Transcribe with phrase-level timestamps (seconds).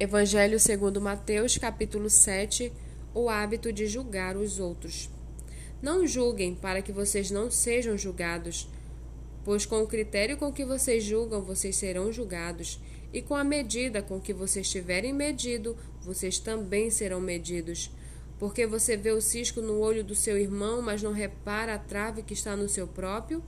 [0.00, 2.72] Evangelho segundo Mateus, capítulo 7,
[3.12, 5.10] o hábito de julgar os outros.
[5.82, 8.68] Não julguem para que vocês não sejam julgados,
[9.44, 12.80] pois com o critério com que vocês julgam, vocês serão julgados,
[13.12, 17.90] e com a medida com que vocês tiverem medido, vocês também serão medidos.
[18.38, 22.22] Porque você vê o cisco no olho do seu irmão, mas não repara a trave
[22.22, 23.42] que está no seu próprio?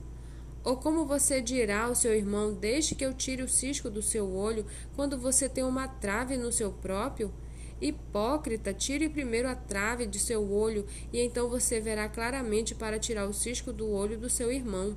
[0.63, 4.31] Ou como você dirá ao seu irmão: Deixe que eu tire o cisco do seu
[4.35, 4.65] olho,
[4.95, 7.33] quando você tem uma trave no seu próprio?
[7.81, 13.27] Hipócrita, tire primeiro a trave de seu olho, e então você verá claramente para tirar
[13.27, 14.95] o cisco do olho do seu irmão.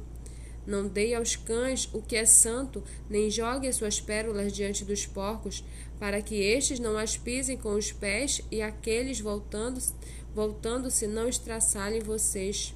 [0.66, 5.06] Não dei aos cães o que é santo, nem jogue as suas pérolas diante dos
[5.06, 5.64] porcos,
[5.98, 9.94] para que estes não as pisem com os pés e aqueles voltando-se
[10.34, 12.74] voltando não estraçalhem vocês.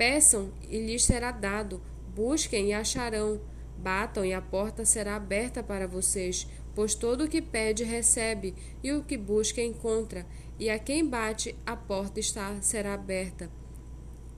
[0.00, 1.78] Peçam e lhes será dado,
[2.14, 3.38] busquem e acharão,
[3.76, 8.92] batam e a porta será aberta para vocês, pois todo o que pede recebe, e
[8.92, 10.24] o que busca encontra,
[10.58, 13.50] e a quem bate a porta está será aberta.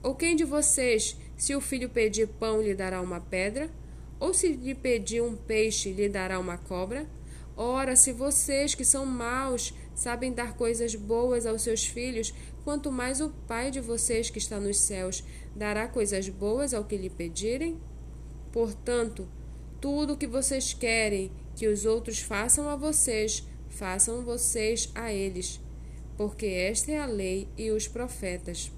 [0.03, 3.69] Ou quem de vocês, se o filho pedir pão, lhe dará uma pedra?
[4.19, 7.07] Ou se lhe pedir um peixe, lhe dará uma cobra?
[7.55, 13.21] Ora, se vocês que são maus sabem dar coisas boas aos seus filhos, quanto mais
[13.21, 15.23] o Pai de vocês que está nos céus
[15.55, 17.79] dará coisas boas ao que lhe pedirem?
[18.51, 19.27] Portanto,
[19.81, 25.59] tudo o que vocês querem que os outros façam a vocês, façam vocês a eles,
[26.15, 28.71] porque esta é a lei e os profetas.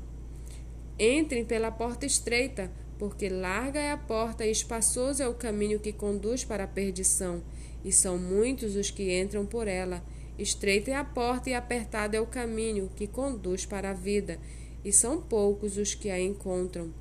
[0.98, 5.92] Entrem pela porta estreita, porque larga é a porta e espaçoso é o caminho que
[5.92, 7.44] conduz para a perdição
[7.84, 10.04] e são muitos os que entram por ela.
[10.38, 14.38] Estreita é a porta e apertado é o caminho que conduz para a vida,
[14.84, 16.94] e são poucos os que a encontram.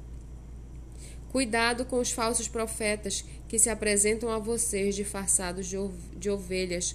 [1.30, 6.94] Cuidado com os falsos profetas que se apresentam a vocês disfarçados de ovelhas,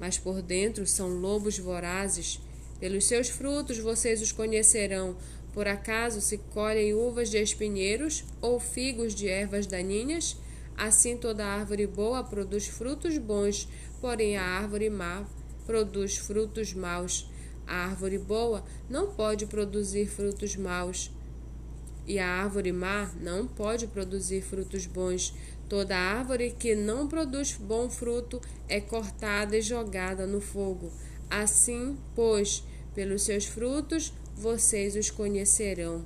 [0.00, 2.40] mas por dentro são lobos vorazes.
[2.80, 5.16] Pelos seus frutos vocês os conhecerão.
[5.52, 10.36] Por acaso se colhem uvas de espinheiros ou figos de ervas daninhas?
[10.76, 13.68] Assim toda árvore boa produz frutos bons,
[14.00, 15.24] porém a árvore má
[15.70, 17.30] produz frutos maus.
[17.64, 21.12] A árvore boa não pode produzir frutos maus,
[22.08, 25.32] e a árvore má não pode produzir frutos bons.
[25.68, 30.90] Toda árvore que não produz bom fruto é cortada e jogada no fogo.
[31.30, 36.04] Assim, pois, pelos seus frutos vocês os conhecerão.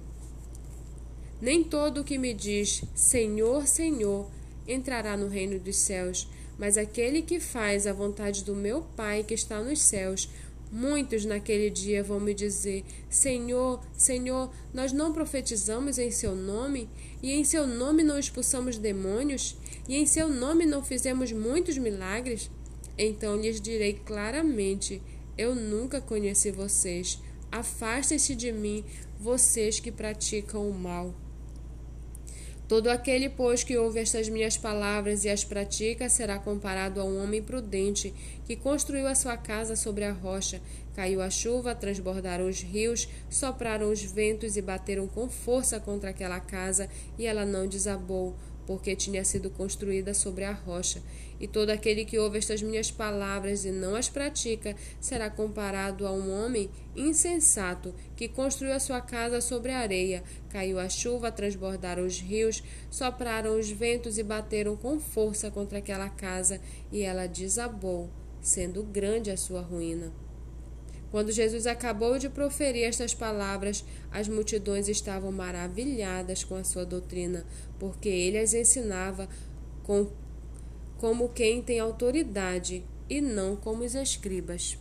[1.40, 4.30] Nem todo o que me diz Senhor, Senhor
[4.68, 6.28] entrará no reino dos céus,
[6.58, 10.28] mas aquele que faz a vontade do meu Pai que está nos céus.
[10.70, 16.88] Muitos naquele dia vão me dizer: Senhor, Senhor, nós não profetizamos em seu nome,
[17.22, 19.56] e em seu nome não expulsamos demônios,
[19.88, 22.50] e em seu nome não fizemos muitos milagres?
[22.98, 25.00] Então lhes direi claramente:
[25.38, 27.20] Eu nunca conheci vocês.
[27.52, 28.84] Afastem-se de mim,
[29.18, 31.14] vocês que praticam o mal.
[32.66, 37.22] Todo aquele, pois, que ouve estas minhas palavras e as pratica, será comparado a um
[37.22, 38.14] homem prudente
[38.46, 40.62] que construiu a sua casa sobre a rocha.
[40.94, 46.40] Caiu a chuva, transbordaram os rios, sopraram os ventos e bateram com força contra aquela
[46.40, 46.88] casa,
[47.18, 48.34] e ela não desabou
[48.66, 51.02] porque tinha sido construída sobre a rocha.
[51.40, 56.12] E todo aquele que ouve estas minhas palavras e não as pratica será comparado a
[56.12, 60.22] um homem insensato que construiu a sua casa sobre a areia.
[60.48, 66.08] Caiu a chuva, transbordaram os rios, sopraram os ventos e bateram com força contra aquela
[66.08, 66.60] casa,
[66.92, 68.10] e ela desabou,
[68.40, 70.23] sendo grande a sua ruína.
[71.14, 77.46] Quando Jesus acabou de proferir estas palavras, as multidões estavam maravilhadas com a sua doutrina,
[77.78, 79.28] porque ele as ensinava
[79.84, 80.08] com,
[80.98, 84.76] como quem tem autoridade e não como os escribas.